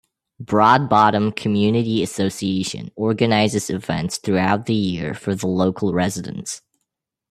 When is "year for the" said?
4.73-5.45